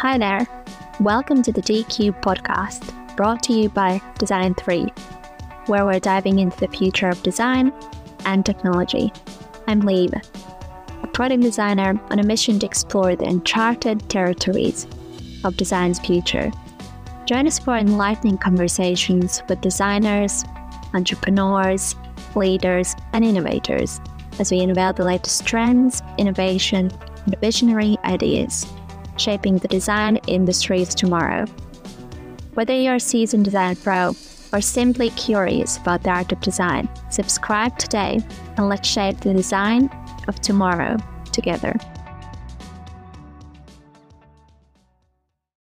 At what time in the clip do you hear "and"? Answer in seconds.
8.24-8.46, 23.14-23.24, 27.26-27.36, 38.56-38.68